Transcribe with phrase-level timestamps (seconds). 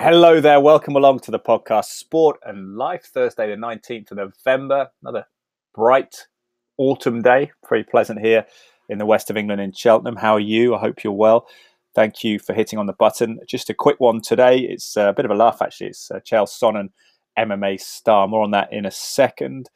[0.00, 4.90] Hello there, welcome along to the podcast Sport and Life, Thursday, the 19th of November.
[5.02, 5.26] Another
[5.74, 6.28] bright
[6.76, 8.46] autumn day, pretty pleasant here
[8.88, 10.14] in the west of England in Cheltenham.
[10.14, 10.76] How are you?
[10.76, 11.48] I hope you're well.
[11.96, 13.40] Thank you for hitting on the button.
[13.48, 14.58] Just a quick one today.
[14.58, 15.88] It's a bit of a laugh, actually.
[15.88, 16.90] It's uh, Chael Sonnen,
[17.36, 18.28] MMA star.
[18.28, 19.68] More on that in a second.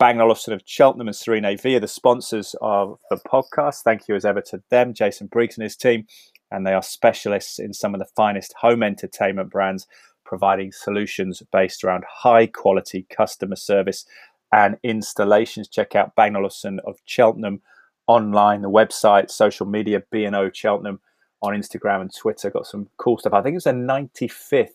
[0.00, 3.82] Bang Olufsen of Cheltenham and Serena AV are the sponsors of the podcast.
[3.84, 6.06] Thank you as ever to them, Jason Briggs and his team
[6.50, 9.86] and they are specialists in some of the finest home entertainment brands,
[10.24, 14.04] providing solutions based around high quality customer service
[14.52, 15.68] and installations.
[15.68, 17.60] Check out Bang Olufsen of Cheltenham
[18.06, 21.00] online, the website, social media, B&O Cheltenham
[21.42, 22.50] on Instagram and Twitter.
[22.50, 23.32] Got some cool stuff.
[23.32, 24.70] I think it's a 95th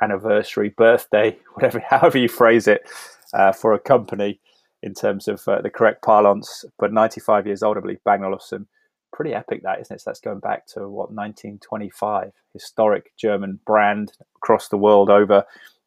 [0.00, 2.82] anniversary, birthday, whatever, however you phrase it,
[3.32, 4.40] uh, for a company
[4.82, 6.64] in terms of uh, the correct parlance.
[6.78, 8.66] But 95 years old, I believe, Bang Olufsen
[9.12, 10.00] pretty epic that isn't it?
[10.00, 15.44] So that's going back to what 1925 historic german brand across the world over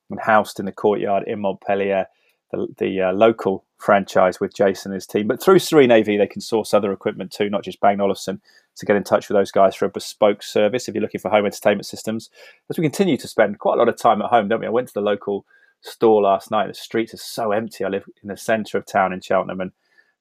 [0.10, 2.08] and housed in the courtyard in montpellier
[2.52, 5.28] the, the uh, local franchise with jason and his team.
[5.28, 8.42] But through serene av they can source other equipment too not just bang olufsen
[8.78, 11.32] to get in touch with those guys for a bespoke service if you're looking for
[11.32, 12.30] home entertainment systems.
[12.70, 14.68] As we continue to spend quite a lot of time at home don't we?
[14.68, 15.46] I went to the local
[15.82, 16.68] store last night.
[16.68, 17.84] The streets are so empty.
[17.84, 19.72] I live in the centre of town in cheltenham and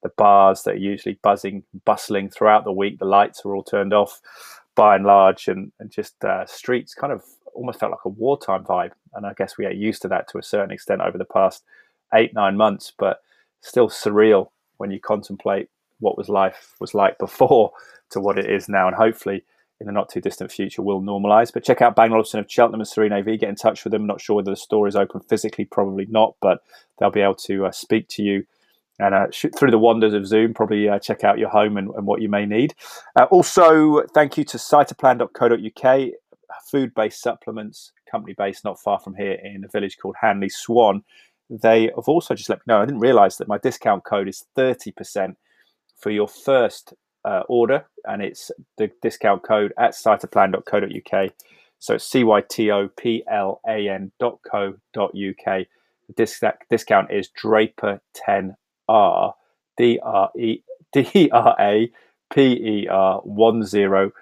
[0.05, 2.99] the bars that are usually buzzing, bustling throughout the week.
[2.99, 4.21] The lights are all turned off
[4.77, 7.25] by and large, and, and just uh, streets kind of
[7.55, 8.93] almost felt like a wartime vibe.
[9.15, 11.65] And I guess we get used to that to a certain extent over the past
[12.13, 13.23] eight, nine months, but
[13.63, 17.73] still surreal when you contemplate what was life was like before
[18.11, 18.87] to what it is now.
[18.87, 19.43] And hopefully,
[19.81, 21.51] in the not too distant future, will normalise.
[21.51, 23.41] But check out Bang Olufsen of Cheltenham and Serene AV.
[23.41, 24.07] Get in touch with them.
[24.07, 26.63] Not sure whether the store is open physically, probably not, but
[26.99, 28.45] they'll be able to uh, speak to you
[28.99, 29.27] and uh,
[29.59, 32.29] through the wonders of Zoom, probably uh, check out your home and, and what you
[32.29, 32.75] may need.
[33.17, 36.11] Uh, also, thank you to cytoplan.co.uk,
[36.71, 41.03] food based supplements, company based not far from here in a village called Hanley Swan.
[41.51, 44.45] They have also just let me know, I didn't realize that my discount code is
[44.57, 45.35] 30%
[45.97, 46.95] for your first
[47.25, 51.31] uh, order, and it's the discount code at cytoplan.co.uk.
[51.79, 54.79] So it's C Y T O P L A N.co.uk.
[56.17, 58.57] The discount is Draper 10
[58.89, 59.35] R
[59.77, 60.61] D R E
[60.93, 61.91] D R A
[62.33, 64.13] P E R one zero,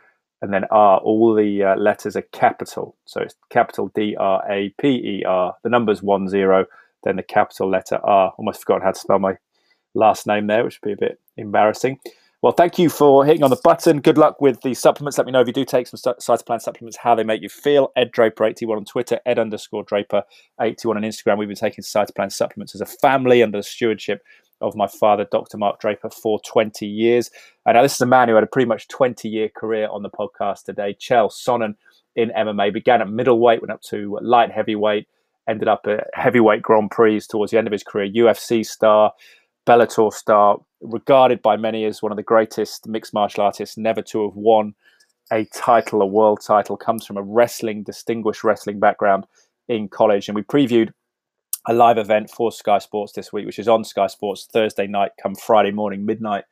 [0.40, 0.98] and then R.
[0.98, 5.54] All the uh, letters are capital, so it's capital D R A P E R.
[5.62, 6.66] The number's one zero,
[7.04, 8.34] then the capital letter R.
[8.36, 9.36] Almost forgotten how to spell my
[9.94, 11.98] last name there, which would be a bit embarrassing.
[12.42, 14.00] Well, thank you for hitting on the button.
[14.00, 15.16] Good luck with the supplements.
[15.16, 17.92] Let me know if you do take some Cytoplan supplements, how they make you feel.
[17.94, 20.24] Ed Draper81 on Twitter, Ed underscore Draper81
[20.86, 21.38] on Instagram.
[21.38, 24.24] We've been taking Cytoplan supplements as a family under the stewardship
[24.62, 25.58] of my father, Dr.
[25.58, 27.30] Mark Draper, for 20 years.
[27.66, 30.02] And now this is a man who had a pretty much 20 year career on
[30.02, 30.96] the podcast today.
[30.98, 31.74] Chael Sonnen
[32.16, 35.06] in MMA began at middleweight, went up to light heavyweight,
[35.48, 38.10] ended up at heavyweight Grand Prix towards the end of his career.
[38.10, 39.12] UFC star,
[39.66, 44.24] Bellator star, regarded by many as one of the greatest mixed martial artists never to
[44.24, 44.74] have won
[45.32, 49.26] a title, a world title, comes from a wrestling, distinguished wrestling background
[49.68, 50.28] in college.
[50.28, 50.92] And we previewed
[51.66, 55.12] a live event for Sky Sports this week, which is on Sky Sports Thursday night,
[55.22, 56.44] come Friday morning, midnight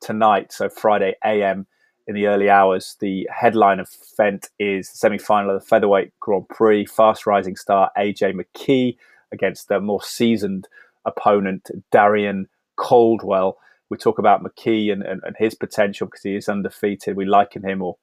[0.00, 0.52] tonight.
[0.52, 1.66] So Friday AM
[2.06, 2.96] in the early hours.
[3.00, 6.86] The headline event is the semi final of the Featherweight Grand Prix.
[6.86, 8.96] Fast rising star AJ McKee
[9.32, 10.68] against the more seasoned
[11.04, 12.46] opponent, Darrion
[12.76, 13.58] Caldwell.
[13.90, 17.16] We talk about McKee and, and, and his potential because he is undefeated.
[17.16, 17.96] We liken him, or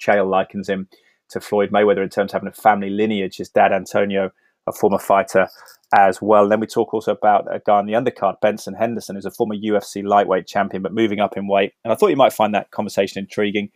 [0.00, 0.88] Chael likens him,
[1.30, 3.36] to Floyd Mayweather in terms of having a family lineage.
[3.36, 4.30] His dad, Antonio,
[4.66, 5.48] a former fighter
[5.92, 6.48] as well.
[6.48, 9.54] Then we talk also about a guy on the undercard, Benson Henderson, who's a former
[9.54, 11.72] UFC lightweight champion, but moving up in weight.
[11.84, 13.70] And I thought you might find that conversation intriguing.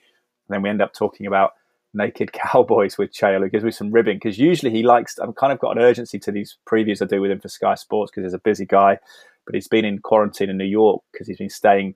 [0.48, 1.52] And then we end up talking about
[1.94, 5.18] naked cowboys with Chael, who gives me some ribbing because usually he likes.
[5.18, 7.74] I've kind of got an urgency to these previews I do with him for Sky
[7.74, 8.98] Sports because he's a busy guy,
[9.46, 11.94] but he's been in quarantine in New York because he's been staying.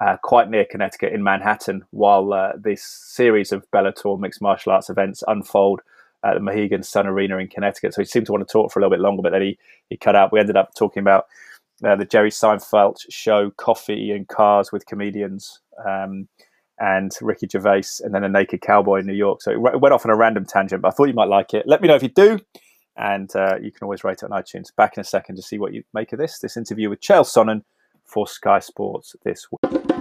[0.00, 4.90] Uh, quite near Connecticut in Manhattan, while uh, this series of Bellator mixed martial arts
[4.90, 5.82] events unfold
[6.24, 7.94] at the Mohegan Sun Arena in Connecticut.
[7.94, 9.58] So he seemed to want to talk for a little bit longer, but then he,
[9.90, 10.32] he cut out.
[10.32, 11.26] We ended up talking about
[11.84, 16.28] uh, the Jerry Seinfeld show, Coffee and Cars with comedians, um,
[16.80, 19.42] and Ricky Gervais, and then a naked cowboy in New York.
[19.42, 21.66] So it went off on a random tangent, but I thought you might like it.
[21.66, 22.40] Let me know if you do.
[22.96, 24.74] And uh, you can always rate it on iTunes.
[24.74, 26.38] Back in a second to see what you make of this.
[26.38, 27.62] This interview with Chael Sonnen
[28.04, 29.93] for Sky Sports this week.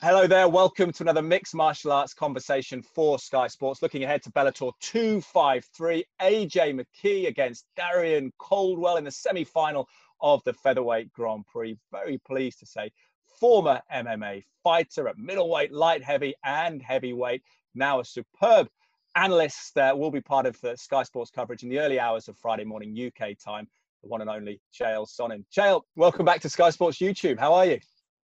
[0.00, 0.48] Hello there.
[0.48, 3.82] Welcome to another mixed martial arts conversation for Sky Sports.
[3.82, 9.88] Looking ahead to Bellator 253, AJ McKee against Darrion Caldwell in the semi final
[10.20, 11.76] of the Featherweight Grand Prix.
[11.90, 12.92] Very pleased to say,
[13.40, 17.42] former MMA fighter at middleweight, light heavy, and heavyweight.
[17.74, 18.68] Now a superb
[19.16, 22.38] analyst uh, will be part of the Sky Sports coverage in the early hours of
[22.38, 23.66] Friday morning UK time.
[24.04, 25.44] The one and only Chael Sonnen.
[25.52, 27.40] Chael, welcome back to Sky Sports YouTube.
[27.40, 27.80] How are you?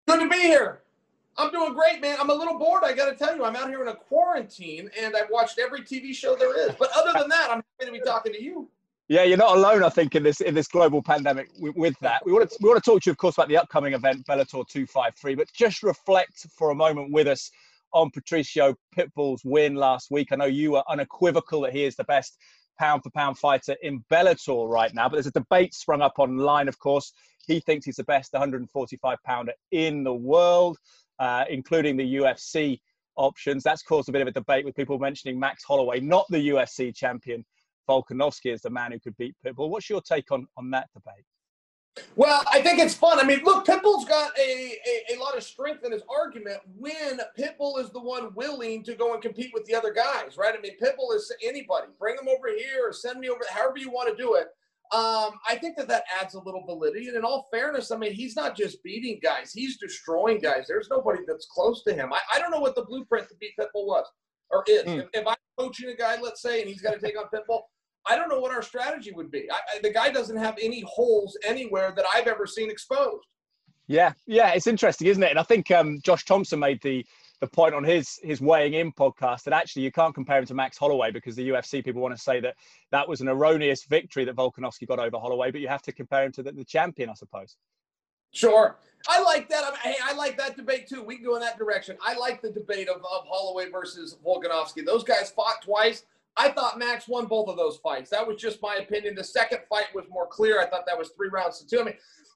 [0.07, 0.82] Good to be here.
[1.37, 2.17] I'm doing great, man.
[2.21, 2.83] I'm a little bored.
[2.85, 5.81] I got to tell you, I'm out here in a quarantine, and I've watched every
[5.81, 6.75] TV show there is.
[6.79, 8.69] But other than that, I'm happy to be talking to you.
[9.09, 9.83] Yeah, you're not alone.
[9.83, 12.25] I think in this in this global pandemic with, with that.
[12.25, 14.27] We want to we want to talk to you, of course, about the upcoming event
[14.27, 15.35] Bellator 253.
[15.35, 17.51] But just reflect for a moment with us
[17.93, 20.29] on Patricio Pitbull's win last week.
[20.33, 22.39] I know you were unequivocal that he is the best
[22.79, 26.69] pound for pound fighter in Bellator right now, but there's a debate sprung up online,
[26.69, 27.13] of course.
[27.47, 30.79] He thinks he's the best 145 pounder in the world,
[31.23, 32.81] uh, including the UFC
[33.15, 33.63] options.
[33.63, 36.95] That's caused a bit of a debate with people mentioning Max Holloway, not the UFC
[36.95, 37.45] champion.
[37.89, 39.69] Volkanovski as the man who could beat Pitbull.
[39.69, 41.25] What's your take on, on that debate?
[42.17, 43.21] Well, I think it's fun.
[43.21, 44.77] I mean, look, Pitbull's got a,
[45.11, 48.95] a, a, lot of strength in his argument when Pitbull is the one willing to
[48.95, 50.55] go and compete with the other guys, right?
[50.57, 51.89] I mean, Pitbull is anybody.
[51.99, 54.47] Bring them over here or send me over, however you want to do it.
[54.93, 57.09] Um, I think that that adds a little validity.
[57.09, 60.67] And in all fairness, I mean, he's not just beating guys, he's destroying guys.
[60.69, 62.13] There's nobody that's close to him.
[62.13, 64.07] I, I don't know what the blueprint to beat Pitbull was
[64.51, 64.85] or is.
[64.85, 64.99] Mm.
[64.99, 67.63] If, if I'm coaching a guy, let's say, and he's got to take on Pitbull,
[68.07, 69.49] I don't know what our strategy would be.
[69.51, 73.27] I, I, the guy doesn't have any holes anywhere that I've ever seen exposed.
[73.89, 75.31] Yeah, yeah, it's interesting, isn't it?
[75.31, 77.05] And I think um, Josh Thomson made the
[77.43, 80.55] the point on his his weighing in podcast that actually you can't compare him to
[80.55, 82.55] Max Holloway because the UFC people want to say that
[82.93, 86.23] that was an erroneous victory that Volkanovski got over Holloway, but you have to compare
[86.23, 87.57] him to the, the champion, I suppose.
[88.31, 88.79] Sure.
[89.09, 89.65] I like that.
[89.65, 91.03] I hey, I like that debate too.
[91.03, 91.97] We can go in that direction.
[92.01, 94.87] I like the debate of, of Holloway versus Volkanovski.
[94.87, 96.05] Those guys fought twice.
[96.37, 98.09] I thought Max won both of those fights.
[98.11, 99.17] That was just my opinion.
[99.17, 100.61] The second fight was more clear.
[100.61, 101.81] I thought that was three rounds to two.
[101.81, 101.95] I mean,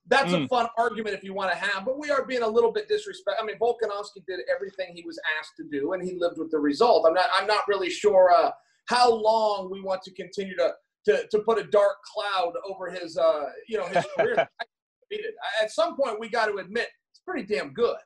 [0.08, 0.44] that's mm.
[0.44, 2.88] a fun argument if you want to have, but we are being a little bit
[2.88, 3.42] disrespectful.
[3.42, 6.58] I mean, Volkanovski did everything he was asked to do, and he lived with the
[6.58, 7.06] result.
[7.06, 7.26] I'm not.
[7.34, 8.50] I'm not really sure uh,
[8.86, 10.72] how long we want to continue to
[11.06, 14.48] to, to put a dark cloud over his uh, you know his career.
[15.62, 17.96] At some point, we got to admit it's pretty damn good.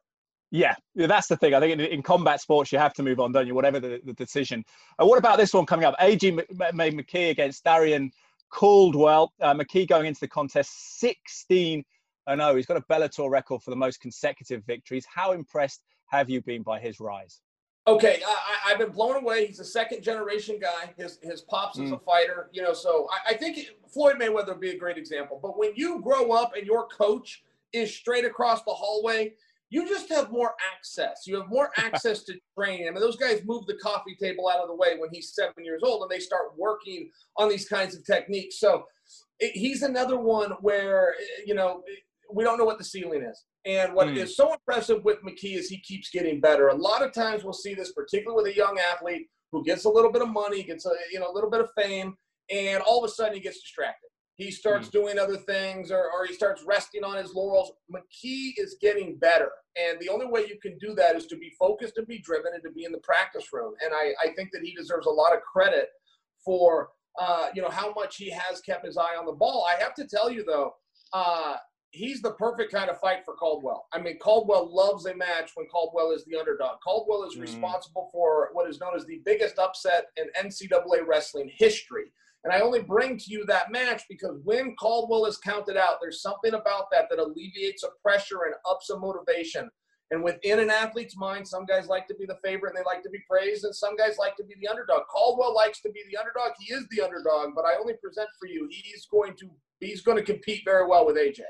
[0.52, 1.54] Yeah, that's the thing.
[1.54, 3.54] I think in, in, combat sports, you have to move on, don't you?
[3.54, 4.64] Whatever the, the decision.
[5.00, 5.94] Uh, what about this one coming up?
[6.00, 6.32] A.G.
[6.32, 8.10] AJ McKee against Darrion
[8.50, 9.32] Caldwell.
[9.40, 11.84] Uh, McKee going into the contest 16
[12.28, 12.56] 0.
[12.56, 15.06] He's got a Bellator record for the most consecutive victories.
[15.12, 17.40] How impressed have you been by his rise?
[17.86, 19.46] Okay, I, have been blown away.
[19.46, 20.92] He's a second generation guy.
[20.96, 21.84] His his pops mm.
[21.84, 22.04] is a mm.
[22.04, 22.74] fighter, you know.
[22.74, 23.58] So I, I think
[23.88, 25.40] Floyd Mayweather would be a great example.
[25.42, 27.42] But when you grow up and your coach
[27.72, 29.32] is straight across the hallway,
[29.70, 31.22] you just have more access.
[31.26, 32.88] You have more access to training.
[32.88, 35.64] I mean, those guys move the coffee table out of the way when he's seven
[35.64, 38.58] years old and they start working on these kinds of techniques.
[38.58, 38.84] So
[39.38, 41.14] it, he's another one where,
[41.46, 41.82] you know,
[42.32, 43.44] we don't know what the ceiling is.
[43.64, 44.16] And what mm.
[44.16, 46.68] is so impressive with McKee is he keeps getting better.
[46.68, 49.88] A lot of times we'll see this, particularly with a young athlete who gets a
[49.88, 52.14] little bit of money, gets a you know a little bit of fame,
[52.48, 54.09] and all of a sudden he gets distracted
[54.40, 54.92] he starts mm.
[54.92, 57.72] doing other things or, or he starts resting on his laurels.
[57.92, 59.50] McKee is getting better.
[59.76, 62.52] And the only way you can do that is to be focused and be driven
[62.54, 63.74] and to be in the practice room.
[63.84, 65.88] And I, I think that he deserves a lot of credit
[66.44, 66.88] for,
[67.20, 69.66] uh, you know, how much he has kept his eye on the ball.
[69.68, 70.72] I have to tell you, though,
[71.12, 71.56] uh,
[71.90, 73.86] he's the perfect kind of fight for Caldwell.
[73.92, 76.78] I mean, Caldwell loves a match when Caldwell is the underdog.
[76.82, 77.42] Caldwell is mm.
[77.42, 82.12] responsible for what is known as the biggest upset in NCAA wrestling history.
[82.44, 86.22] And I only bring to you that match because when Caldwell is counted out, there's
[86.22, 89.70] something about that that alleviates a pressure and ups a motivation.
[90.10, 93.02] And within an athlete's mind, some guys like to be the favorite and they like
[93.04, 95.02] to be praised, and some guys like to be the underdog.
[95.08, 96.52] Caldwell likes to be the underdog.
[96.58, 98.68] He is the underdog, but I only present for you.
[98.70, 101.42] He's going to he's going to compete very well with AJ.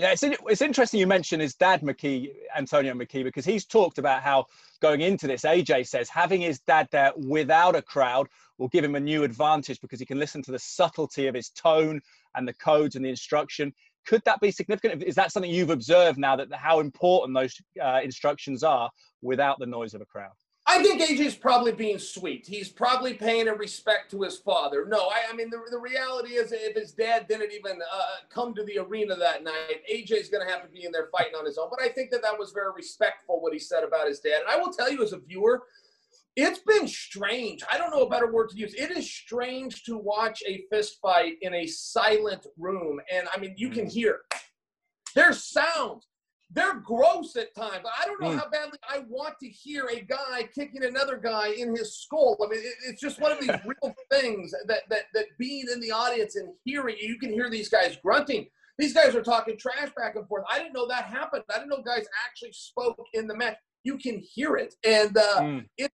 [0.00, 4.22] Yeah, it's, it's interesting you mentioned his dad, McKee, Antonio McKee, because he's talked about
[4.22, 4.46] how
[4.80, 8.26] going into this, AJ says having his dad there without a crowd
[8.56, 11.50] will give him a new advantage because he can listen to the subtlety of his
[11.50, 12.00] tone
[12.34, 13.74] and the codes and the instruction.
[14.06, 15.02] Could that be significant?
[15.02, 18.88] Is that something you've observed now that how important those uh, instructions are
[19.20, 20.32] without the noise of a crowd?
[20.70, 22.46] I think AJ's probably being sweet.
[22.46, 24.86] He's probably paying a respect to his father.
[24.86, 28.54] No, I, I mean, the, the reality is if his dad didn't even uh, come
[28.54, 31.44] to the arena that night, AJ's going to have to be in there fighting on
[31.44, 31.70] his own.
[31.70, 34.42] But I think that that was very respectful what he said about his dad.
[34.42, 35.64] And I will tell you as a viewer,
[36.36, 37.64] it's been strange.
[37.68, 38.72] I don't know a better word to use.
[38.74, 43.00] It is strange to watch a fist fight in a silent room.
[43.12, 43.92] And I mean, you can mm.
[43.92, 44.20] hear
[45.16, 46.06] there's sounds
[46.52, 47.84] they're gross at times.
[48.00, 48.38] I don't know mm.
[48.38, 52.36] how badly I want to hear a guy kicking another guy in his skull.
[52.44, 55.80] I mean, it, it's just one of these real things that, that that being in
[55.80, 58.46] the audience and hearing you can hear these guys grunting.
[58.78, 60.44] These guys are talking trash back and forth.
[60.50, 61.44] I didn't know that happened.
[61.54, 63.56] I didn't know guys actually spoke in the match.
[63.84, 65.64] You can hear it, and uh, mm.
[65.78, 65.90] it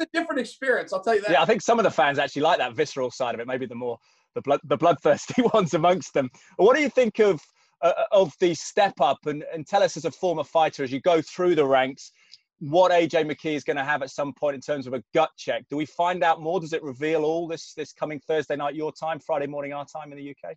[0.00, 0.92] a different experience.
[0.92, 1.30] I'll tell you that.
[1.30, 3.46] Yeah, I think some of the fans actually like that visceral side of it.
[3.46, 3.98] Maybe the more
[4.34, 6.30] the blood the bloodthirsty ones amongst them.
[6.56, 7.40] What do you think of
[7.82, 9.26] uh, of the step up?
[9.26, 12.12] And and tell us as a former fighter, as you go through the ranks,
[12.58, 15.30] what AJ McKee is going to have at some point in terms of a gut
[15.36, 15.64] check.
[15.68, 16.60] Do we find out more?
[16.60, 20.12] Does it reveal all this this coming Thursday night your time, Friday morning our time
[20.12, 20.56] in the UK?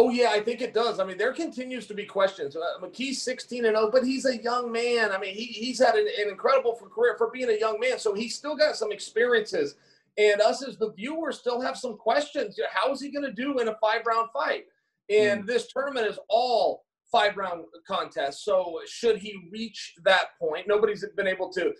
[0.00, 1.00] Oh yeah, I think it does.
[1.00, 2.54] I mean, there continues to be questions.
[2.54, 5.10] Uh, McKee's 16 and 0, but he's a young man.
[5.10, 8.14] I mean, he, he's had an, an incredible career for being a young man, so
[8.14, 9.74] he's still got some experiences.
[10.16, 12.58] And us as the viewers still have some questions.
[12.72, 14.66] How is he going to do in a five round fight?
[15.10, 15.46] And mm.
[15.46, 18.44] this tournament is all five round contests.
[18.44, 21.72] So should he reach that point, nobody's been able to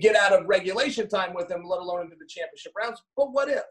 [0.00, 3.02] get out of regulation time with him, let alone into the championship rounds.
[3.16, 3.62] But what if?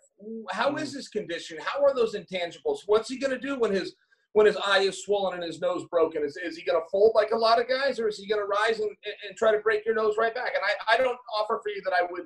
[0.52, 0.98] How is mm.
[0.98, 1.58] his condition?
[1.64, 2.80] How are those intangibles?
[2.86, 3.96] What's he going to do when his
[4.34, 6.24] when his eye is swollen and his nose broken?
[6.24, 8.42] Is, is he going to fold like a lot of guys, or is he going
[8.42, 8.92] to rise and,
[9.28, 10.52] and try to break your nose right back?
[10.54, 12.26] And I, I don't offer for you that I would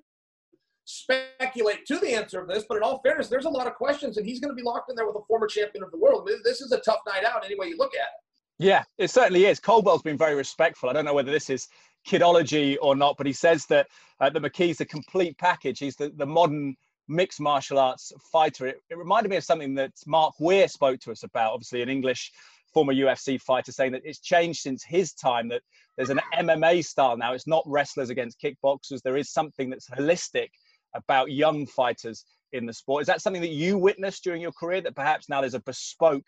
[0.85, 4.17] speculate to the answer of this, but in all fairness, there's a lot of questions,
[4.17, 6.29] and he's going to be locked in there with a former champion of the world.
[6.43, 8.63] This is a tough night out, any way you look at it.
[8.63, 9.59] Yeah, it certainly is.
[9.59, 10.89] Caldwell's been very respectful.
[10.89, 11.67] I don't know whether this is
[12.07, 13.87] kidology or not, but he says that
[14.19, 15.79] uh, the McKee's a complete package.
[15.79, 16.75] He's the, the modern
[17.07, 18.67] mixed martial arts fighter.
[18.67, 21.89] It, it reminded me of something that Mark Weir spoke to us about, obviously an
[21.89, 22.31] English
[22.73, 25.61] former UFC fighter, saying that it's changed since his time, that
[25.95, 27.33] there's an MMA style now.
[27.33, 29.01] It's not wrestlers against kickboxers.
[29.01, 30.49] There is something that's holistic
[30.93, 33.01] about young fighters in the sport.
[33.01, 36.25] Is that something that you witnessed during your career, that perhaps now there's a bespoke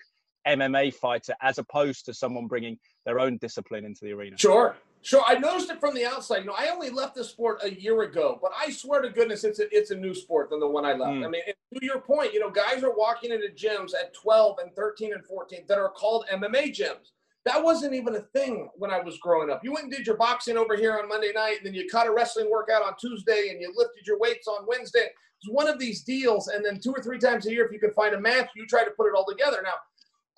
[0.47, 4.37] MMA fighter as opposed to someone bringing their own discipline into the arena?
[4.37, 4.75] Sure.
[5.01, 6.39] Sure, I noticed it from the outside.
[6.39, 9.43] You know, I only left the sport a year ago, but I swear to goodness,
[9.43, 11.11] it's a, it's a new sport than the one I left.
[11.11, 11.25] Mm.
[11.27, 14.73] I mean, to your point, you know, guys are walking into gyms at 12 and
[14.73, 17.11] 13 and 14 that are called MMA gyms.
[17.45, 19.61] That wasn't even a thing when I was growing up.
[19.63, 22.07] You went and did your boxing over here on Monday night, and then you caught
[22.07, 25.09] a wrestling workout on Tuesday, and you lifted your weights on Wednesday.
[25.39, 27.79] It's one of these deals, and then two or three times a year, if you
[27.79, 29.61] could find a match, you try to put it all together.
[29.63, 29.73] Now,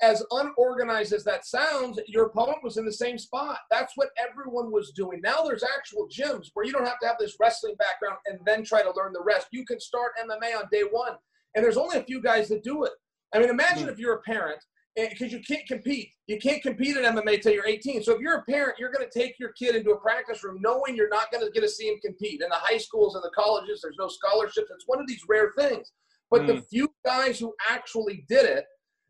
[0.02, 3.60] as unorganized as that sounds, your opponent was in the same spot.
[3.72, 5.22] That's what everyone was doing.
[5.22, 8.64] Now there's actual gyms where you don't have to have this wrestling background and then
[8.64, 9.48] try to learn the rest.
[9.52, 11.14] You can start MMA on day one,
[11.56, 12.92] and there's only a few guys that do it.
[13.34, 13.90] I mean, imagine mm-hmm.
[13.90, 14.60] if you're a parent
[14.98, 16.10] because you can't compete.
[16.26, 18.04] You can't compete in MMA till you're 18.
[18.04, 20.58] So if you're a parent, you're going to take your kid into a practice room
[20.60, 22.42] knowing you're not going to get to see him compete.
[22.42, 24.72] In the high schools and the colleges, there's no scholarships.
[24.74, 25.92] It's one of these rare things.
[26.32, 26.48] But mm.
[26.48, 28.66] the few guys who actually did it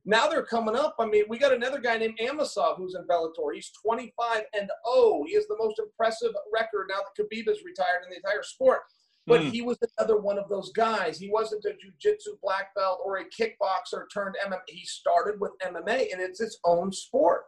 [0.07, 0.95] now they're coming up.
[0.99, 3.53] I mean, we got another guy named Amosov who's in Bellator.
[3.53, 5.23] He's 25 and 0.
[5.27, 8.79] He has the most impressive record now that Khabib is retired in the entire sport.
[9.27, 9.51] But mm.
[9.51, 11.19] he was another one of those guys.
[11.19, 14.59] He wasn't a jiu-jitsu black belt or a kickboxer turned MMA.
[14.67, 17.43] He started with MMA, and it's its own sport.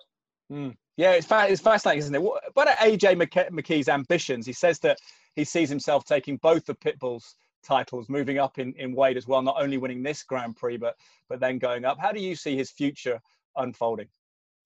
[0.51, 0.75] Mm.
[0.97, 2.21] Yeah, it's, fa- it's fascinating, isn't it?
[2.21, 3.15] What about AJ
[3.51, 4.45] McKee's ambitions?
[4.45, 4.97] He says that
[5.35, 7.23] he sees himself taking both the Pitbulls
[7.63, 10.95] titles, moving up in, in weight as well, not only winning this Grand Prix, but
[11.29, 11.97] but then going up.
[11.99, 13.21] How do you see his future
[13.55, 14.07] unfolding?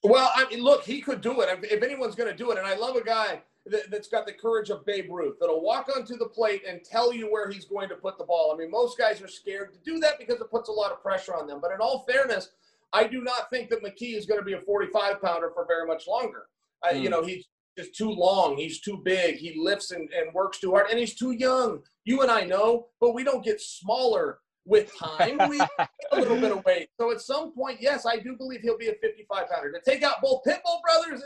[0.04, 1.60] Well, I mean, look, he could do it.
[1.64, 4.34] If anyone's going to do it, and I love a guy that, has got the
[4.34, 7.90] courage of Babe Ruth that'll walk onto the plate and tell you where he's going
[7.90, 8.52] to put the ball.
[8.54, 11.02] I mean, most guys are scared to do that because it puts a lot of
[11.02, 11.60] pressure on them.
[11.62, 12.50] But in all fairness,
[12.92, 15.88] I do not think that McKee is going to be a 45 pounder for very
[15.88, 16.44] much longer.
[16.84, 16.88] Mm.
[16.88, 17.12] I, you hmm.
[17.12, 17.46] know, he's
[17.78, 18.58] just too long.
[18.58, 19.38] He's too big.
[19.38, 21.82] He lifts and, and works too hard, and he's too young.
[22.06, 25.40] You and I know, but we don't get smaller with time.
[25.50, 25.60] We
[26.12, 26.90] a little bit of weight.
[27.00, 29.72] So at some point, yes, I do believe he'll be a 55 pounder.
[29.72, 31.24] To take out both Pitbull brothers,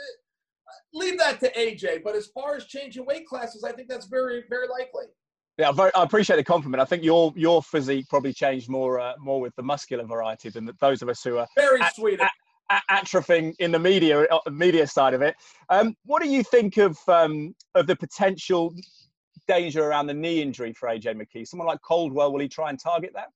[0.93, 2.03] leave that to AJ.
[2.03, 5.05] But as far as changing weight classes, I think that's very, very likely.
[5.57, 6.81] Yeah, very, I appreciate the compliment.
[6.81, 10.69] I think your your physique probably changed more uh, more with the muscular variety than
[10.79, 12.19] those of us who are very at, sweet.
[12.19, 12.31] At,
[12.91, 15.35] atrophying in the media uh, media side of it.
[15.69, 18.75] Um, what do you think of um, of the potential
[19.47, 21.47] danger around the knee injury for AJ McKee?
[21.47, 23.29] Someone like Caldwell, will he try and target that?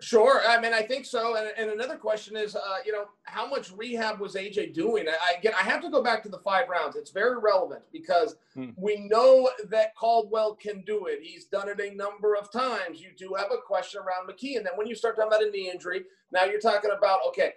[0.00, 0.40] Sure.
[0.46, 1.36] I mean, I think so.
[1.36, 5.06] And, and another question is, uh, you know, how much rehab was AJ doing?
[5.08, 6.96] I, I, I have to go back to the five rounds.
[6.96, 8.70] It's very relevant because hmm.
[8.76, 11.20] we know that Caldwell can do it.
[11.22, 13.00] He's done it a number of times.
[13.00, 14.56] You do have a question around McKee.
[14.56, 17.52] And then when you start talking about a knee injury, now you're talking about, okay,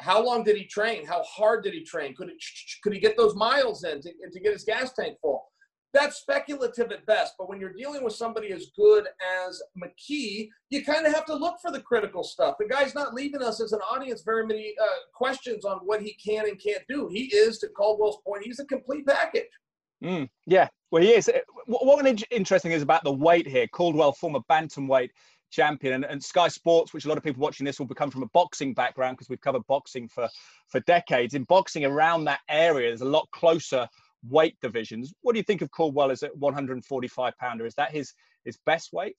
[0.00, 1.06] how long did he train?
[1.06, 2.14] How hard did he train?
[2.14, 2.42] Could, it,
[2.82, 5.49] could he get those miles in to, to get his gas tank full?
[5.92, 9.06] That's speculative at best, but when you're dealing with somebody as good
[9.46, 12.56] as McKee, you kind of have to look for the critical stuff.
[12.58, 16.14] The guy's not leaving us as an audience very many uh, questions on what he
[16.14, 17.08] can and can't do.
[17.08, 19.48] He is, to Caldwell's point, he's a complete package.
[20.04, 21.30] Mm, yeah, well, he is.
[21.66, 23.66] What, what interesting is about the weight here.
[23.66, 25.10] Caldwell, former bantamweight
[25.50, 25.94] champion.
[25.94, 28.28] And, and, Sky Sports, which a lot of people watching this will become from a
[28.28, 30.28] boxing background because we've covered boxing for,
[30.68, 31.34] for decades.
[31.34, 33.88] In boxing around that area, there's a lot closer
[34.28, 35.12] weight divisions.
[35.22, 37.66] What do you think of Caldwell as a 145 pounder?
[37.66, 38.12] Is that his
[38.44, 39.16] his best weight?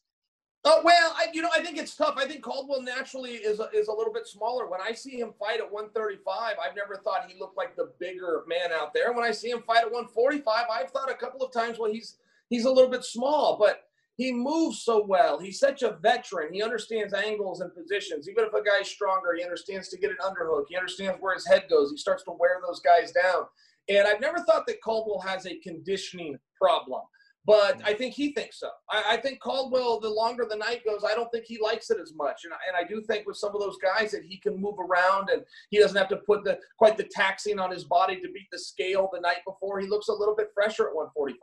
[0.64, 2.16] Oh well, I, you know, I think it's tough.
[2.18, 4.68] I think Caldwell naturally is a, is a little bit smaller.
[4.68, 8.44] When I see him fight at 135, I've never thought he looked like the bigger
[8.48, 9.12] man out there.
[9.12, 12.18] When I see him fight at 145, I've thought a couple of times, well, he's
[12.50, 13.86] he's a little bit small, but
[14.18, 15.40] he moves so well.
[15.40, 16.54] He's such a veteran.
[16.54, 18.30] He understands angles and positions.
[18.30, 20.66] Even if a guy's stronger, he understands to get an underhook.
[20.70, 21.90] He understands where his head goes.
[21.90, 23.46] He starts to wear those guys down.
[23.90, 27.02] And I've never thought that Caldwell has a conditioning problem.
[27.46, 28.70] But I think he thinks so.
[28.90, 31.98] I, I, think Caldwell, the longer the night goes, I don't think he likes it
[32.00, 32.42] as much.
[32.44, 34.76] And I, and I do think with some of those guys that he can move
[34.78, 38.32] around and he doesn't have to put the quite the taxing on his body to
[38.32, 39.80] beat the scale the night before.
[39.80, 41.40] He looks a little bit fresher at 145.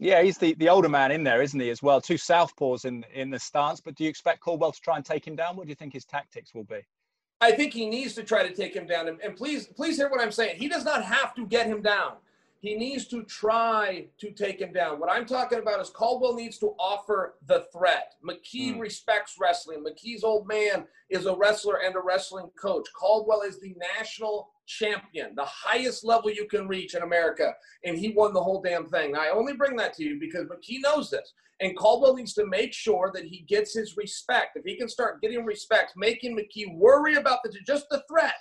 [0.00, 2.00] Yeah, he's the, the older man in there, isn't he, as well?
[2.00, 3.80] Two southpaws in in the stance.
[3.80, 5.56] But do you expect Caldwell to try and take him down?
[5.56, 6.80] What do you think his tactics will be?
[7.44, 9.06] I think he needs to try to take him down.
[9.08, 10.56] And, please, please hear what I'm saying.
[10.56, 12.14] He does not have to get him down
[12.64, 14.98] he needs to try to take him down.
[14.98, 18.14] What I'm talking about is Caldwell needs to offer the threat.
[18.26, 18.80] McKee mm.
[18.80, 19.84] respects wrestling.
[19.84, 22.88] McKee's old man is a wrestler and a wrestling coach.
[22.98, 27.52] Caldwell is the national champion, the highest level you can reach in America,
[27.84, 29.12] and he won the whole damn thing.
[29.12, 32.46] Now, I only bring that to you because McKee knows this, and Caldwell needs to
[32.46, 34.56] make sure that he gets his respect.
[34.56, 38.32] If he can start getting respect, making McKee worry about the just the threat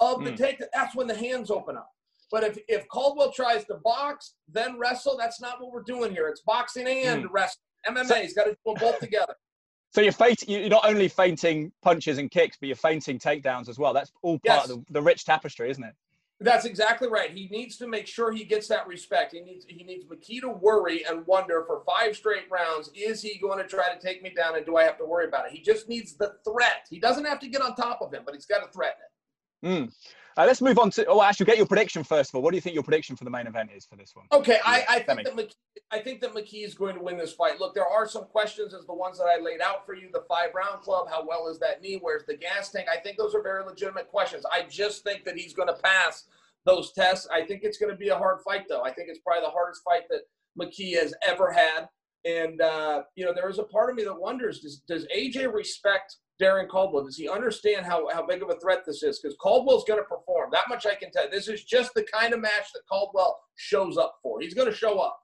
[0.00, 0.36] of the mm.
[0.38, 1.90] take, that's when the hands open up.
[2.30, 6.28] But if, if Caldwell tries to box, then wrestle, that's not what we're doing here.
[6.28, 7.28] It's boxing and mm.
[7.30, 7.62] wrestling.
[7.88, 9.34] MMA's got to do them both together.
[9.92, 13.78] So you're faint, you're not only feinting punches and kicks, but you're feinting takedowns as
[13.78, 13.94] well.
[13.94, 14.68] That's all part yes.
[14.68, 15.94] of the, the rich tapestry, isn't it?
[16.38, 17.30] That's exactly right.
[17.30, 19.32] He needs to make sure he gets that respect.
[19.32, 23.38] He needs he needs McKee to worry and wonder for five straight rounds: Is he
[23.38, 25.52] going to try to take me down, and do I have to worry about it?
[25.52, 26.86] He just needs the threat.
[26.90, 29.66] He doesn't have to get on top of him, but he's got to threaten it.
[29.66, 29.92] Mm.
[30.36, 31.06] Uh, let's move on to.
[31.06, 32.42] Oh, actually, get your prediction first of all.
[32.42, 34.26] What do you think your prediction for the main event is for this one?
[34.32, 35.54] Okay, I, I think that McKee,
[35.90, 37.58] I think that McKee is going to win this fight.
[37.58, 40.10] Look, there are some questions as the ones that I laid out for you.
[40.12, 41.08] The five round club.
[41.08, 41.98] How well is that knee?
[42.00, 42.86] Where's the gas tank?
[42.92, 44.44] I think those are very legitimate questions.
[44.52, 46.24] I just think that he's going to pass
[46.66, 47.26] those tests.
[47.32, 48.82] I think it's going to be a hard fight, though.
[48.82, 50.22] I think it's probably the hardest fight that
[50.60, 51.88] McKee has ever had.
[52.26, 55.50] And uh, you know, there is a part of me that wonders: Does does AJ
[55.50, 57.04] respect Darrion Caldwell?
[57.04, 59.18] Does he understand how, how big of a threat this is?
[59.18, 60.50] Because Caldwell's going to perform.
[60.52, 61.30] That much I can tell.
[61.30, 64.40] This is just the kind of match that Caldwell shows up for.
[64.40, 65.18] He's going to show up.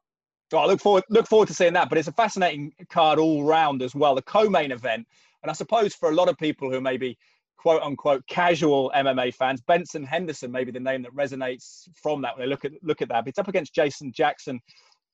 [0.52, 1.88] Oh, I look forward look forward to seeing that.
[1.88, 4.14] But it's a fascinating card all round as well.
[4.14, 5.06] The co-main event,
[5.42, 7.16] and I suppose for a lot of people who may be
[7.56, 12.36] quote unquote casual MMA fans, Benson Henderson may be the name that resonates from that
[12.36, 13.24] when they look at look at that.
[13.24, 14.60] But It's up against Jason Jackson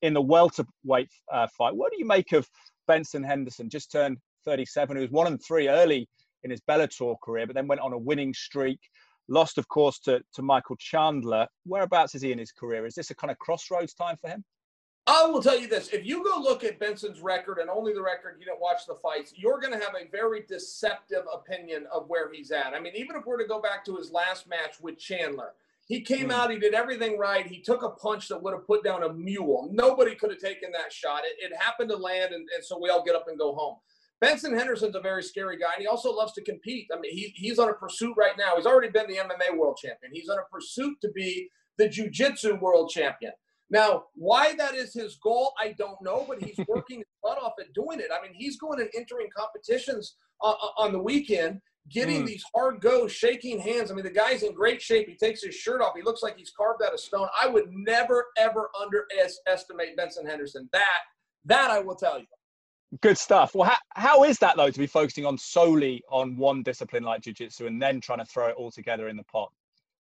[0.01, 1.75] in the welterweight uh, fight.
[1.75, 2.47] What do you make of
[2.87, 3.69] Benson Henderson?
[3.69, 4.17] Just turned
[4.49, 6.09] 37, who was one and three early
[6.43, 8.79] in his Bellator career, but then went on a winning streak.
[9.27, 11.47] Lost, of course, to, to Michael Chandler.
[11.65, 12.87] Whereabouts is he in his career?
[12.87, 14.43] Is this a kind of crossroads time for him?
[15.05, 18.01] I will tell you this: if you go look at Benson's record and only the
[18.01, 22.07] record, you don't watch the fights, you're going to have a very deceptive opinion of
[22.07, 22.73] where he's at.
[22.73, 25.53] I mean, even if we're to go back to his last match with Chandler,
[25.87, 26.33] he came mm.
[26.33, 27.45] out, he did everything right.
[27.45, 29.69] He took a punch that would have put down a mule.
[29.71, 31.21] Nobody could have taken that shot.
[31.23, 33.77] It, it happened to land, and, and so we all get up and go home.
[34.21, 36.87] Benson Henderson's a very scary guy, and he also loves to compete.
[36.93, 38.55] I mean, he, he's on a pursuit right now.
[38.57, 40.11] He's already been the MMA world champion.
[40.13, 43.31] He's on a pursuit to be the jiu-jitsu world champion.
[43.69, 47.53] Now, why that is his goal, I don't know, but he's working his butt off
[47.59, 48.07] at doing it.
[48.11, 52.27] I mean, he's going and entering competitions uh, uh on the weekend, getting mm.
[52.27, 53.91] these hard goes, shaking hands.
[53.91, 55.07] I mean, the guy's in great shape.
[55.07, 55.93] He takes his shirt off.
[55.95, 57.27] He looks like he's carved out of stone.
[57.41, 60.67] I would never, ever underestimate Benson Henderson.
[60.73, 60.99] That,
[61.45, 62.25] that I will tell you.
[63.01, 63.53] Good stuff.
[63.53, 67.21] Well, how, how is that though to be focusing on solely on one discipline like
[67.21, 69.51] jiu-jitsu and then trying to throw it all together in the pot?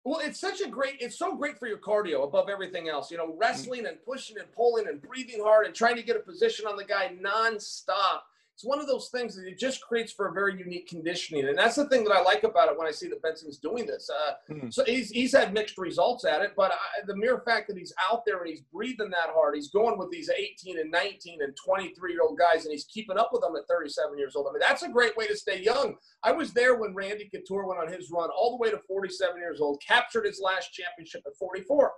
[0.05, 3.11] Well, it's such a great, it's so great for your cardio above everything else.
[3.11, 3.37] You know, mm.
[3.39, 6.77] wrestling and pushing and pulling and breathing hard and trying to get a position on
[6.77, 8.21] the guy nonstop
[8.55, 11.49] it's one of those things that it just creates for a very unique conditioning.
[11.49, 13.85] And that's the thing that I like about it when I see that Benson's doing
[13.85, 14.09] this.
[14.09, 14.71] Uh, mm-hmm.
[14.71, 17.93] So he's, he's had mixed results at it, but I, the mere fact that he's
[18.11, 21.57] out there and he's breathing that hard, he's going with these 18 and 19 and
[21.57, 24.47] 23 year old guys, and he's keeping up with them at 37 years old.
[24.49, 25.97] I mean, that's a great way to stay young.
[26.23, 29.37] I was there when Randy Couture went on his run all the way to 47
[29.37, 31.93] years old, captured his last championship at 44.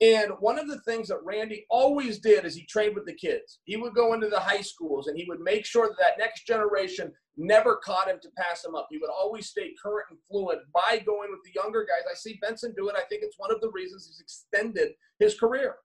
[0.00, 3.60] And one of the things that Randy always did is he trained with the kids.
[3.64, 6.46] He would go into the high schools and he would make sure that that next
[6.46, 8.88] generation never caught him to pass him up.
[8.90, 12.10] He would always stay current and fluent by going with the younger guys.
[12.10, 12.96] I see Benson do it.
[12.96, 15.76] I think it's one of the reasons he's extended his career.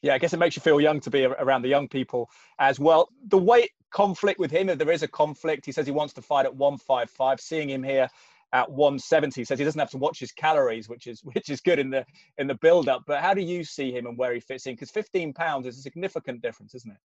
[0.00, 2.78] Yeah, I guess it makes you feel young to be around the young people as
[2.78, 3.08] well.
[3.28, 6.22] The weight conflict with him, if there is a conflict, he says he wants to
[6.22, 7.40] fight at 155.
[7.40, 8.08] Seeing him here
[8.52, 11.78] at 170 says he doesn't have to watch his calories which is which is good
[11.78, 12.04] in the
[12.38, 14.74] in the build up but how do you see him and where he fits in
[14.74, 16.98] because 15 pounds is a significant difference isn't it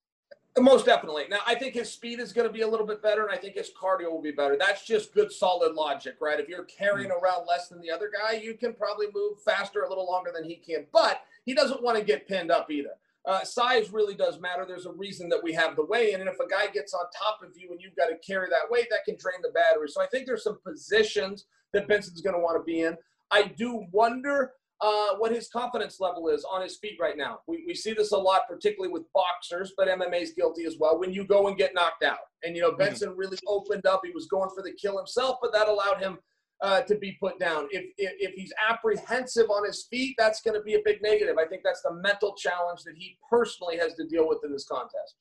[0.60, 1.23] Most definitely.
[1.30, 3.38] Now, I think his speed is going to be a little bit better, and I
[3.38, 4.58] think his cardio will be better.
[4.60, 6.41] That's just good, solid logic, right?
[6.41, 7.21] If you're carrying mm.
[7.21, 10.43] around less than the other guy, you can probably move faster a little longer than
[10.43, 10.88] he can.
[10.91, 12.95] But he doesn't want to get pinned up either.
[13.25, 14.65] Uh, size really does matter.
[14.67, 16.21] There's a reason that we have the weigh in.
[16.21, 18.69] And if a guy gets on top of you and you've got to carry that
[18.69, 19.89] weight, that can drain the battery.
[19.89, 22.97] So I think there's some positions that Benson's going to want to be in.
[23.29, 27.39] I do wonder uh, what his confidence level is on his feet right now.
[27.47, 30.99] We, we see this a lot, particularly with boxers, but MMA is guilty as well.
[30.99, 32.79] When you go and get knocked out, and you know mm-hmm.
[32.79, 33.19] Benson mm-hmm.
[33.19, 34.01] really opened up.
[34.03, 36.17] He was going for the kill himself, but that allowed him
[36.62, 37.67] uh, to be put down.
[37.71, 41.36] If, if, if he's apprehensive on his feet, that's going to be a big negative.
[41.39, 44.65] I think that's the mental challenge that he personally has to deal with in this
[44.65, 45.15] contest.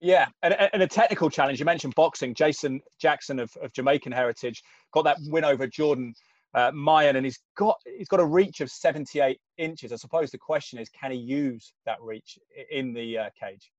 [0.00, 1.60] Yeah, and, and a technical challenge.
[1.60, 2.34] You mentioned boxing.
[2.34, 4.60] Jason Jackson of, of Jamaican heritage
[4.92, 6.12] got that win over Jordan
[6.54, 9.92] uh, Mein, and he's got he's got a reach of 78 inches.
[9.92, 12.36] I suppose the question is, can he use that reach
[12.70, 13.70] in the uh, cage?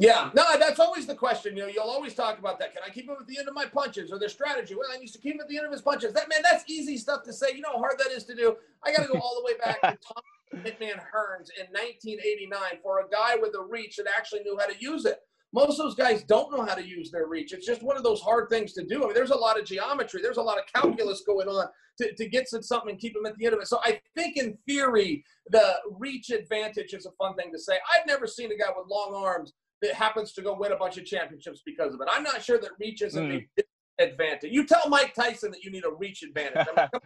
[0.00, 1.56] Yeah, no, that's always the question.
[1.56, 2.72] You know, you'll always talk about that.
[2.72, 4.76] Can I keep him at the end of my punches or their strategy?
[4.76, 6.12] Well, I used to keep him at the end of his punches.
[6.14, 7.48] That man, that's easy stuff to say.
[7.52, 8.54] You know how hard that is to do.
[8.86, 10.22] I got to go all the way back to Tom
[10.64, 14.74] Hitman Hearns in 1989 for a guy with a reach that actually knew how to
[14.78, 15.18] use it.
[15.52, 17.52] Most of those guys don't know how to use their reach.
[17.52, 19.02] It's just one of those hard things to do.
[19.02, 21.66] I mean, there's a lot of geometry, there's a lot of calculus going on
[22.00, 23.66] to, to get to something and keep them at the end of it.
[23.66, 27.78] So I think in theory, the reach advantage is a fun thing to say.
[27.96, 30.98] I've never seen a guy with long arms that happens to go win a bunch
[30.98, 32.08] of championships because of it.
[32.10, 33.44] I'm not sure that reach is mm.
[33.58, 33.62] a
[34.02, 34.52] advantage.
[34.52, 36.66] You tell Mike Tyson that you need a reach advantage.
[36.76, 37.00] I mean,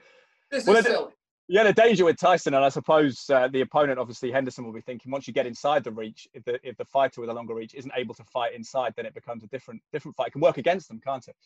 [0.50, 1.12] this well, is silly.
[1.48, 4.80] Yeah, the danger with Tyson, and I suppose uh, the opponent, obviously Henderson, will be
[4.80, 7.54] thinking once you get inside the reach, if the if the fighter with a longer
[7.54, 10.28] reach isn't able to fight inside, then it becomes a different different fight.
[10.28, 11.36] It can work against them, can't it?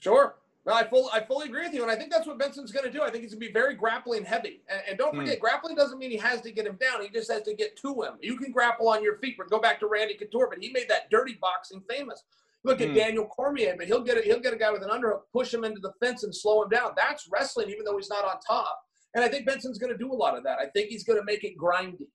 [0.00, 0.34] Sure.
[0.66, 2.86] No, I fully I fully agree with you, and I think that's what Benson's going
[2.86, 3.02] to do.
[3.02, 5.20] I think he's going to be very grappling heavy, and, and don't hmm.
[5.20, 5.40] forget, mm.
[5.40, 7.02] grappling doesn't mean he has to get him down.
[7.02, 8.14] He just has to get to him.
[8.22, 9.36] You can grapple on your feet.
[9.36, 12.22] But go back to Randy Couture, but he made that dirty boxing famous.
[12.64, 12.94] Look at mm.
[12.94, 15.64] Daniel Cormier, but he'll get a, he'll get a guy with an underhook, push him
[15.64, 16.92] into the fence, and slow him down.
[16.96, 18.80] That's wrestling, even though he's not on top.
[19.14, 20.58] And I think Benson's going to do a lot of that.
[20.58, 22.06] I think he's going to make it grindy.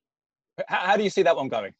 [0.67, 1.73] How, how do you see that one going?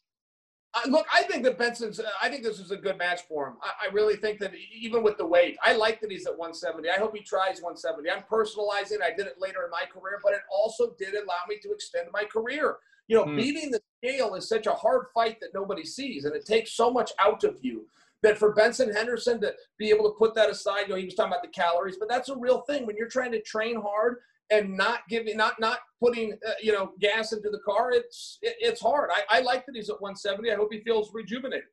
[0.74, 2.00] Uh, look, I think that Benson's.
[2.00, 3.56] Uh, I think this is a good match for him.
[3.64, 6.88] I, I, really think that even with the weight, I like that he's at 170.
[6.90, 8.08] I hope he tries 170.
[8.10, 9.02] I'm personalizing.
[9.02, 12.08] I did it later in my career, but it also did allow me to extend
[12.14, 12.78] my career.
[13.08, 13.38] You know, mm.
[13.38, 16.92] beating the scale is such a hard fight that nobody sees, and it takes so
[16.92, 17.88] much out of you.
[18.22, 21.16] That for Benson Henderson to be able to put that aside, you know, he was
[21.16, 24.18] talking about the calories, but that's a real thing when you're trying to train hard
[24.52, 28.56] and not giving not not putting uh, you know gas into the car it's it,
[28.60, 31.66] it's hard I, I like that he's at 170 i hope he feels rejuvenated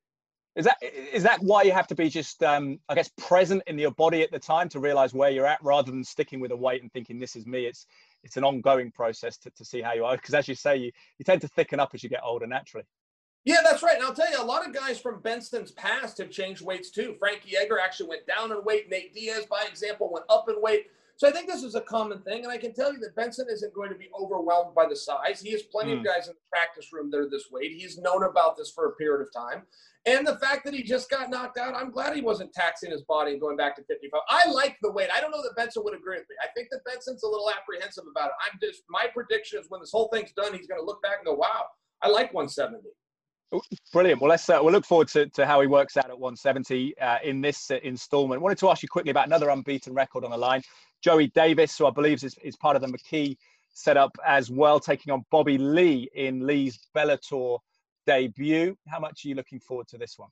[0.55, 3.79] is that is that why you have to be just um, i guess present in
[3.79, 6.57] your body at the time to realize where you're at rather than sticking with a
[6.57, 7.87] weight and thinking this is me it's
[8.23, 10.91] it's an ongoing process to, to see how you are because as you say you,
[11.19, 12.85] you tend to thicken up as you get older naturally
[13.47, 13.95] yeah, that's right.
[13.95, 17.15] And I'll tell you, a lot of guys from Benson's past have changed weights too.
[17.17, 18.91] Frankie Edgar actually went down in weight.
[18.91, 20.87] Nate Diaz, by example, went up in weight.
[21.19, 23.47] So I think this is a common thing, and I can tell you that Benson
[23.51, 25.41] isn't going to be overwhelmed by the size.
[25.41, 25.95] He has plenty mm.
[25.95, 26.07] of hmm.
[26.07, 27.73] guys in the practice room that are this weight.
[27.73, 29.63] He's known about this for a period of time.
[30.05, 33.03] And the fact that he just got knocked out, I'm glad he wasn't taxing his
[33.03, 34.21] body and going back to 55.
[34.29, 35.09] I like the weight.
[35.13, 36.37] I don't know that Benson would agree with me.
[36.43, 38.35] I think that Benson's a little apprehensive about it.
[38.47, 41.19] I'm just my prediction is when this whole thing's done, he's going to look back
[41.19, 41.65] and go, "Wow,
[42.03, 42.89] I like 170."
[43.93, 44.21] Brilliant.
[44.21, 47.19] Well, let's uh, we'll look forward to, to how he works out at 170 uh,
[47.23, 48.43] in this uh, instalment.
[48.43, 50.63] Wanted to ask you quickly about another unbeaten record on the line.
[51.03, 53.37] Joey Davis, who I believe is, is part of the McKee
[53.73, 57.59] setup as well, taking on Bobby Lee in Lee's Bellator
[58.07, 58.77] debut.
[58.89, 60.31] How much are you looking forward to this one?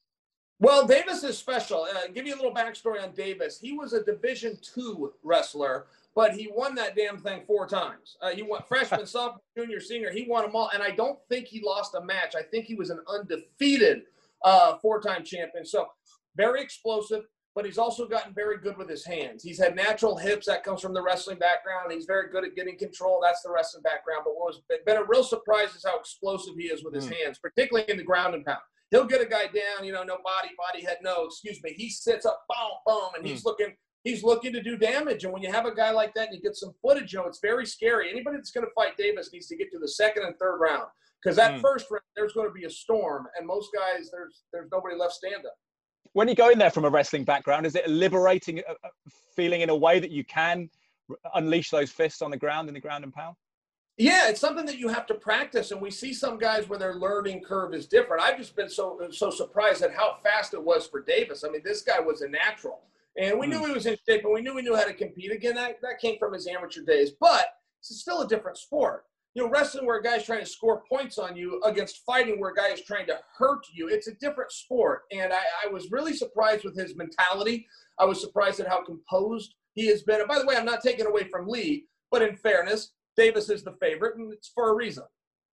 [0.60, 1.82] Well, Davis is special.
[1.82, 3.58] Uh, give you a little backstory on Davis.
[3.60, 8.16] He was a Division two wrestler, but he won that damn thing four times.
[8.22, 10.10] Uh, he won freshman, sophomore, junior, senior.
[10.12, 12.34] He won them all, and I don't think he lost a match.
[12.36, 14.02] I think he was an undefeated
[14.44, 15.64] uh, four-time champion.
[15.66, 15.88] So
[16.36, 19.42] very explosive but he's also gotten very good with his hands.
[19.42, 20.46] He's had natural hips.
[20.46, 21.92] That comes from the wrestling background.
[21.92, 23.20] He's very good at getting control.
[23.22, 24.22] That's the wrestling background.
[24.24, 27.14] But what has been a real surprise is how explosive he is with his mm.
[27.16, 28.58] hands, particularly in the ground and pound.
[28.94, 31.74] He'll get a guy down, you know, no body, body, head, no, excuse me.
[31.76, 33.28] He sits up, boom, boom, and mm.
[33.28, 35.24] he's looking, he's looking to do damage.
[35.24, 37.26] And when you have a guy like that and you get some footage, you know,
[37.26, 38.08] it's very scary.
[38.08, 40.84] Anybody that's going to fight Davis needs to get to the second and third round
[41.20, 41.60] because that mm.
[41.60, 45.14] first round there's going to be a storm, and most guys there's there's nobody left
[45.14, 45.50] standing
[46.14, 48.88] when you go in there from a wrestling background, is it a liberating uh, uh,
[49.34, 50.70] feeling in a way that you can
[51.34, 53.36] unleash those fists on the ground in the ground and pound?
[53.96, 56.94] Yeah, it's something that you have to practice, and we see some guys where their
[56.96, 58.22] learning curve is different.
[58.22, 61.44] I've just been so so surprised at how fast it was for Davis.
[61.44, 62.80] I mean, this guy was a natural,
[63.16, 63.50] and we mm.
[63.50, 65.30] knew he was in shape, and we knew he knew how to compete.
[65.30, 67.46] Again, that that came from his amateur days, but
[67.78, 69.04] it's still a different sport.
[69.34, 72.50] you know, wrestling where a guy's trying to score points on you against fighting where
[72.50, 73.88] a guy is trying to hurt you.
[73.88, 75.02] It's a different sport.
[75.12, 77.66] And I, I was really surprised with his mentality.
[77.98, 80.20] I was surprised at how composed he has been.
[80.20, 83.62] And by the way, I'm not taking away from Lee, but in fairness, Davis is
[83.62, 85.04] the favorite, and it's for a reason.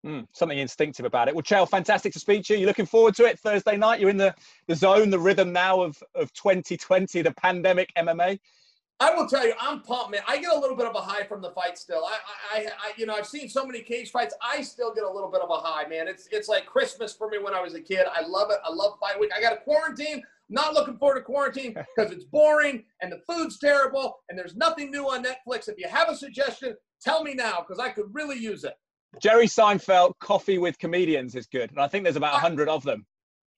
[0.05, 1.35] Mm, something instinctive about it.
[1.35, 2.61] Well, Chael, fantastic to speak to you.
[2.61, 3.99] You're looking forward to it Thursday night.
[3.99, 4.33] You're in the,
[4.67, 8.39] the zone, the rhythm now of, of 2020, the pandemic MMA.
[9.01, 10.21] I will tell you, I'm pumped, man.
[10.27, 12.05] I get a little bit of a high from the fight still.
[12.05, 12.17] I,
[12.53, 14.35] I, I, you know, I've seen so many cage fights.
[14.43, 16.07] I still get a little bit of a high, man.
[16.07, 18.05] It's, it's like Christmas for me when I was a kid.
[18.13, 18.59] I love it.
[18.63, 19.31] I love fight week.
[19.35, 20.21] I got a quarantine.
[20.49, 24.91] Not looking forward to quarantine because it's boring and the food's terrible and there's nothing
[24.91, 25.67] new on Netflix.
[25.67, 28.75] If you have a suggestion, tell me now because I could really use it.
[29.19, 32.83] Jerry Seinfeld, Coffee with Comedians is good, and I think there's about a hundred of
[32.83, 33.05] them.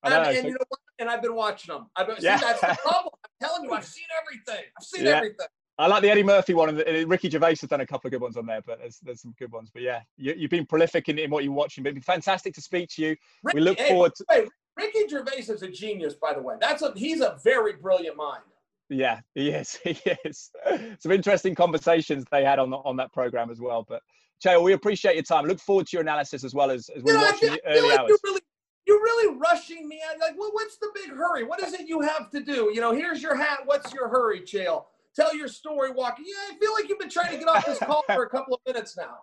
[0.03, 0.79] And, and so, you know what?
[1.03, 1.87] And I've been watching them.
[1.97, 2.37] I've been, yeah.
[2.37, 3.11] see, that's the problem.
[3.25, 4.63] I'm telling you, I've seen everything.
[4.79, 5.17] I've seen yeah.
[5.17, 5.47] everything.
[5.77, 8.21] I like the Eddie Murphy one, and Ricky Gervais has done a couple of good
[8.21, 9.69] ones on there, but there's there's some good ones.
[9.73, 11.83] But yeah, you, have been prolific in, in what you're watching.
[11.83, 13.15] But it'd be fantastic to speak to you.
[13.43, 14.25] Ricky, we look hey, forward to.
[14.29, 16.55] Hey, Ricky Gervais is a genius, by the way.
[16.61, 18.43] That's a he's a very brilliant mind.
[18.89, 19.77] Yeah, he is.
[19.83, 20.51] He is.
[20.99, 23.85] Some interesting conversations they had on the, on that program as well.
[23.87, 24.01] But
[24.43, 25.45] Chael, we appreciate your time.
[25.45, 28.09] Look forward to your analysis as well as, as we watch the early like hours.
[28.09, 28.41] You're really,
[28.85, 30.01] you're really rushing me.
[30.09, 31.43] I'm like, well, what's the big hurry?
[31.43, 32.71] What is it you have to do?
[32.73, 33.59] You know, here's your hat.
[33.65, 34.85] What's your hurry, Chael?
[35.15, 36.25] Tell your story walking.
[36.27, 38.55] Yeah, I feel like you've been trying to get off this call for a couple
[38.55, 39.19] of minutes now.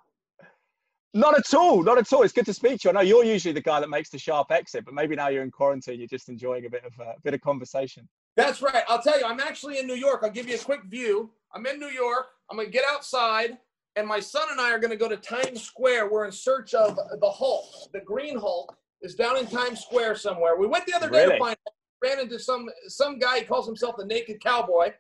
[1.12, 1.83] Not at all.
[1.83, 2.23] Not at all.
[2.23, 2.90] It's good to speak to you.
[2.90, 5.42] I know you're usually the guy that makes the sharp exit, but maybe now you're
[5.42, 8.09] in quarantine, you're just enjoying a bit of a uh, bit of conversation.
[8.37, 8.85] That's right.
[8.88, 10.20] I'll tell you, I'm actually in New York.
[10.23, 11.31] I'll give you a quick view.
[11.53, 12.27] I'm in New York.
[12.49, 13.59] I'm gonna get outside
[13.96, 16.11] and my son and I are going to go to Times Square.
[16.11, 17.92] We're in search of the Hulk.
[17.92, 20.57] The Green Hulk is down in Times Square somewhere.
[20.57, 21.39] We went the other day really?
[21.39, 21.57] to find.
[22.03, 23.41] Ran into some some guy.
[23.41, 24.93] He calls himself the Naked Cowboy.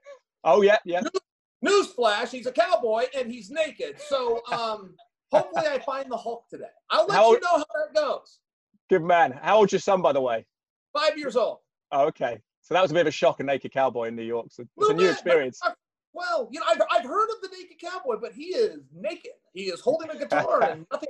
[0.44, 1.00] Oh yeah, yeah.
[1.62, 3.98] News, newsflash: He's a cowboy and he's naked.
[3.98, 4.94] So um,
[5.32, 6.64] hopefully, I find the Hulk today.
[6.90, 8.40] I'll let how, you know how that goes.
[8.90, 9.38] Good man.
[9.40, 10.44] How old's your son, by the way?
[10.92, 11.58] Five years old.
[11.92, 12.40] Oh, okay.
[12.62, 14.48] So that was a bit of a shock, a naked cowboy in New York.
[14.50, 15.60] So it's a new bit, experience.
[16.12, 19.32] Well, you know, I've, I've heard of the naked cowboy, but he is naked.
[19.54, 21.08] He is holding a guitar and nothing.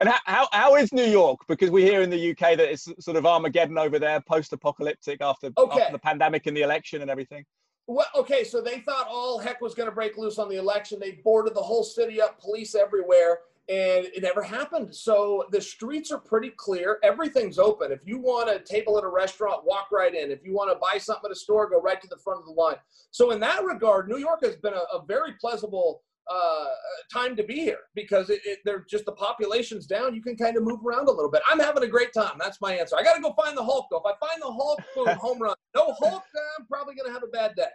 [0.00, 1.40] And how, how, is New York?
[1.48, 5.50] Because we hear in the UK that it's sort of Armageddon over there, post-apocalyptic after,
[5.56, 5.80] okay.
[5.80, 7.44] after the pandemic and the election and everything.
[7.86, 10.98] Well, okay, so they thought all heck was going to break loose on the election.
[11.00, 14.94] They boarded the whole city up, police everywhere and it never happened.
[14.94, 16.98] So the streets are pretty clear.
[17.02, 17.90] Everything's open.
[17.90, 20.30] If you want a table at a restaurant, walk right in.
[20.30, 22.46] If you want to buy something at a store, go right to the front of
[22.46, 22.76] the line.
[23.10, 26.66] So in that regard, New York has been a, a very pleasurable uh,
[27.12, 30.14] time to be here because it, it, they're just the population's down.
[30.14, 31.42] You can kind of move around a little bit.
[31.48, 32.36] I'm having a great time.
[32.38, 32.96] That's my answer.
[32.98, 34.02] I got to go find the Hulk though.
[34.04, 35.54] If I find the Hulk, boom, home run.
[35.74, 36.22] No Hulk,
[36.58, 37.66] I'm probably going to have a bad day.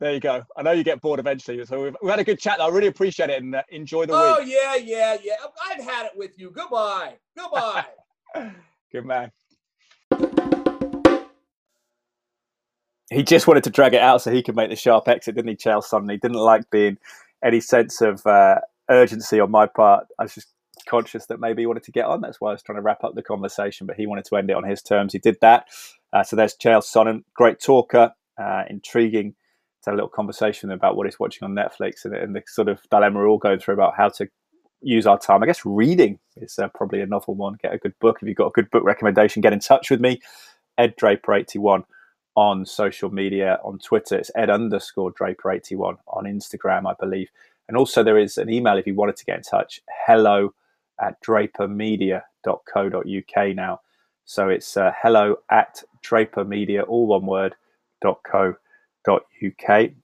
[0.00, 0.44] There you go.
[0.56, 1.64] I know you get bored eventually.
[1.66, 2.60] So we've, we've had a good chat.
[2.60, 4.36] I really appreciate it and uh, enjoy the oh, week.
[4.38, 5.34] Oh, yeah, yeah, yeah.
[5.68, 6.52] I've had it with you.
[6.52, 7.14] Goodbye.
[7.36, 7.84] Goodbye.
[8.92, 9.32] good man.
[13.10, 15.48] He just wanted to drag it out so he could make the sharp exit, didn't
[15.48, 16.10] he, Chael Sonnen?
[16.10, 16.98] He didn't like being
[17.44, 18.56] any sense of uh,
[18.90, 20.06] urgency on my part.
[20.18, 20.48] I was just
[20.88, 22.20] conscious that maybe he wanted to get on.
[22.20, 24.50] That's why I was trying to wrap up the conversation, but he wanted to end
[24.50, 25.12] it on his terms.
[25.12, 25.66] He did that.
[26.12, 29.34] Uh, so there's Chael Sonnen, great talker, uh, intriguing
[29.82, 32.68] to have a little conversation about what he's watching on Netflix and, and, the sort
[32.68, 34.26] of dilemma we're all going through about how to
[34.80, 35.42] use our time.
[35.42, 37.56] I guess reading is uh, probably a novel one.
[37.62, 38.18] Get a good book.
[38.22, 40.20] If you've got a good book recommendation, get in touch with me.
[40.78, 41.84] Ed Draper81
[42.38, 44.16] on social media, on Twitter.
[44.16, 47.30] It's Ed underscore Draper81 on Instagram, I believe.
[47.66, 50.54] And also there is an email if you wanted to get in touch, hello
[51.00, 53.80] at drapermedia.co.uk now.
[54.24, 57.56] So it's uh, hello at drapermedia, all one word.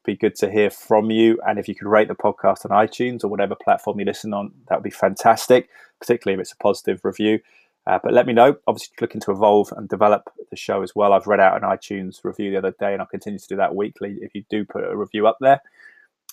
[0.05, 1.39] Be good to hear from you.
[1.47, 4.51] And if you could rate the podcast on iTunes or whatever platform you listen on,
[4.69, 5.69] that would be fantastic,
[6.01, 7.39] particularly if it's a positive review.
[7.87, 8.57] Uh, but let me know.
[8.67, 11.13] Obviously, looking to evolve and develop the show as well.
[11.13, 13.75] I've read out an iTunes review the other day, and I'll continue to do that
[13.75, 15.61] weekly if you do put a review up there.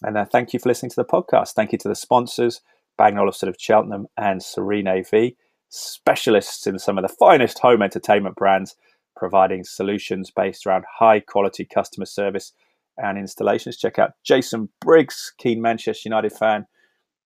[0.01, 1.51] And uh, thank you for listening to the podcast.
[1.51, 2.61] Thank you to the sponsors,
[2.97, 5.31] Bang Olufsen of Cheltenham and Serene AV,
[5.69, 8.75] specialists in some of the finest home entertainment brands
[9.15, 12.53] providing solutions based around high quality customer service
[12.97, 13.77] and installations.
[13.77, 16.65] Check out Jason Briggs, keen Manchester United fan,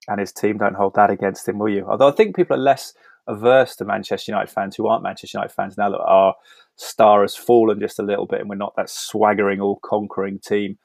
[0.08, 0.58] and his team.
[0.58, 1.86] Don't hold that against him, will you?
[1.88, 2.92] Although I think people are less
[3.28, 6.34] averse to Manchester United fans who aren't Manchester United fans now that our
[6.76, 10.78] star has fallen just a little bit and we're not that swaggering, all conquering team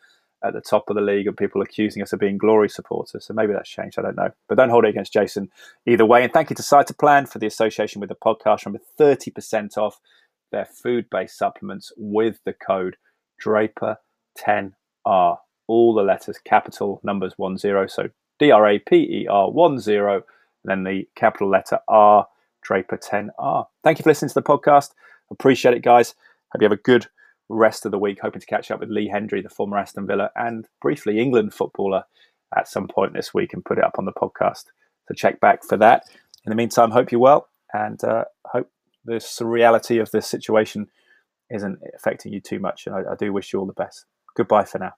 [0.43, 3.25] at the top of the league and people accusing us of being glory supporters.
[3.25, 3.99] So maybe that's changed.
[3.99, 4.31] I don't know.
[4.49, 5.51] But don't hold it against Jason
[5.85, 6.23] either way.
[6.23, 8.65] And thank you to Cytoplan for the association with the podcast.
[8.65, 9.99] Remember 30% off
[10.51, 12.97] their food based supplements with the code
[13.45, 15.37] Draper10R.
[15.67, 17.87] All the letters, capital numbers 10.
[17.87, 20.23] So D R A P E R 10 and
[20.63, 22.27] then the capital letter R,
[22.61, 23.65] Draper 10R.
[23.83, 24.91] Thank you for listening to the podcast.
[25.29, 26.15] Appreciate it, guys.
[26.51, 27.07] Hope you have a good
[27.49, 28.19] rest of the week.
[28.21, 32.03] Hoping to catch up with Lee Hendrie, the former Aston Villa and briefly England footballer,
[32.55, 34.65] at some point this week and put it up on the podcast.
[35.07, 36.03] So check back for that.
[36.45, 38.69] In the meantime, hope you're well and uh, hope
[39.05, 40.87] the surreality of this situation
[41.49, 42.87] isn't affecting you too much.
[42.87, 44.05] And I, I do wish you all the best.
[44.35, 44.93] Goodbye for now.